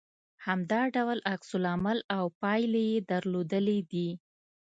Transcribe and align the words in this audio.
همدا 0.45 0.81
ډول 0.95 1.19
عکس 1.33 1.49
العمل 1.59 1.99
او 2.17 2.25
پايلې 2.41 2.83
يې 2.91 2.97
درلودلې 3.11 3.79
دي 3.91 4.09